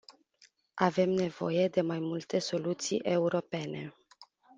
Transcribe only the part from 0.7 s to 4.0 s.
Avem nevoie de mai multe soluții europene.